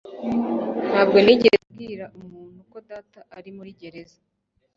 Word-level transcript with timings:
Ntabwo 0.89 1.17
nigeze 1.25 1.59
mbwira 1.67 2.05
umuntu 2.19 2.59
ko 2.71 2.77
data 2.89 3.19
ari 3.37 3.49
muri 3.57 3.71
gereza 3.79 4.17